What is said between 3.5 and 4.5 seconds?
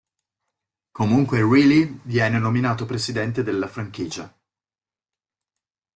franchigia.